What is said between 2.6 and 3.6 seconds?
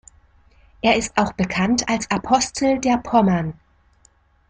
der Pommern“.